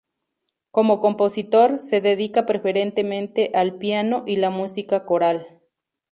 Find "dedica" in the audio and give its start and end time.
2.01-2.47